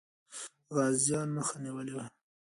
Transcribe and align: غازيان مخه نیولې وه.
غازيان 0.73 1.27
مخه 1.37 1.55
نیولې 1.63 1.93
وه. 1.95 2.05